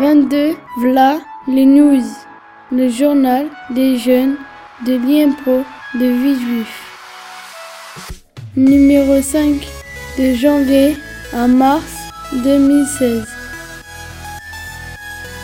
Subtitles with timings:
[0.00, 1.18] 22, Vla,
[1.48, 2.04] les news,
[2.70, 4.36] le journal des jeunes
[4.86, 5.64] de l'IMPRO
[5.94, 6.68] de Villejuif.
[8.56, 9.56] Numéro 5,
[10.18, 10.96] de janvier
[11.32, 11.96] à mars
[12.44, 13.26] 2016.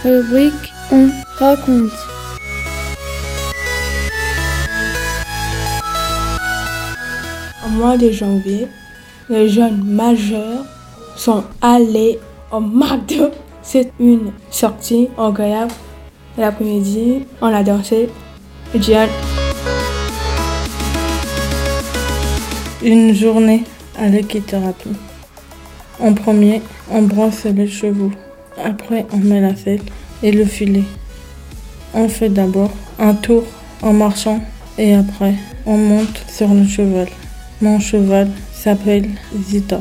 [0.05, 1.91] Rubrique On raconte.
[7.67, 8.69] Au mois de janvier,
[9.29, 10.65] les jeunes majeurs
[11.17, 12.21] sont allés
[12.53, 13.33] au McDo.
[13.65, 15.73] C'est une sortie agréable.
[16.37, 18.11] L'après-midi, on a dansé.
[18.75, 19.09] Diane.
[22.85, 23.65] Une journée
[23.99, 24.93] à l'équithérapie.
[25.99, 28.13] En premier, on brosse les chevaux.
[28.63, 29.81] Après, on met la selle
[30.23, 30.85] et le filet.
[31.95, 33.45] On fait d'abord un tour
[33.81, 34.41] en marchant
[34.77, 37.09] et après, on monte sur le cheval.
[37.63, 39.09] Mon cheval s'appelle
[39.41, 39.81] Zita.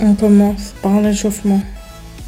[0.00, 1.60] On commence par l'échauffement.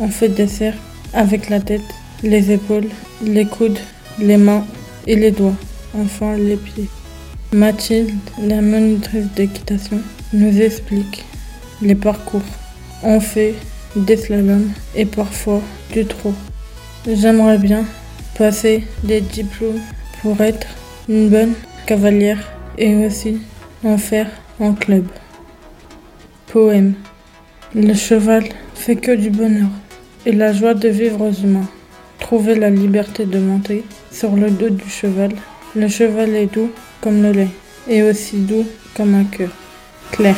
[0.03, 0.79] On fait des cercles
[1.13, 1.83] avec la tête,
[2.23, 2.89] les épaules,
[3.23, 3.79] les coudes,
[4.19, 4.65] les mains
[5.07, 5.57] et les doigts,
[5.95, 6.89] enfin les pieds.
[7.53, 10.01] Mathilde, la monitrice d'équitation,
[10.33, 11.25] nous explique
[11.83, 12.41] les parcours.
[13.03, 13.55] On fait
[13.95, 15.61] des slaloms et parfois
[15.93, 16.35] du trot.
[17.07, 17.85] J'aimerais bien
[18.39, 19.81] passer des diplômes
[20.23, 20.67] pour être
[21.11, 21.53] une bonne
[21.87, 23.39] cavalière et aussi
[23.85, 25.05] en faire en club.
[26.47, 26.95] Poème.
[27.75, 29.69] Le cheval fait que du bonheur
[30.27, 31.69] et la joie de vivre aux humains.
[32.19, 35.33] Trouver la liberté de monter sur le dos du cheval.
[35.75, 37.49] Le cheval est doux comme le lait
[37.89, 39.51] et aussi doux comme un cœur.
[40.13, 40.37] Claire.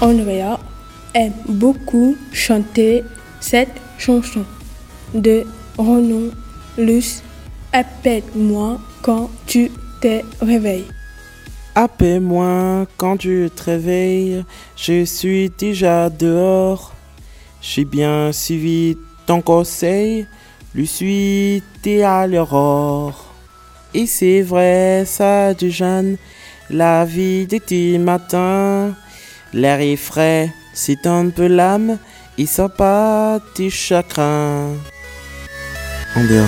[0.00, 0.58] Andrea
[1.14, 3.02] aime beaucoup chanter
[3.40, 4.44] cette chanson
[5.14, 5.44] de
[5.78, 6.30] Renan
[6.78, 7.22] Luce.
[7.72, 10.84] Appelle-moi quand tu te réveilles.
[11.78, 14.46] Appelle-moi quand tu te réveilles,
[14.78, 16.94] je suis déjà dehors.
[17.60, 18.96] J'ai bien suivi
[19.26, 20.26] ton conseil,
[20.74, 21.62] lui suis
[22.02, 23.26] à l'aurore.
[23.92, 26.16] Et c'est vrai, ça du jeune,
[26.70, 28.94] la vie des petits matins.
[29.52, 31.98] L'air est frais, c'est un peu l'âme,
[32.38, 34.72] il sent pas tes chagrins.
[36.16, 36.46] En bien.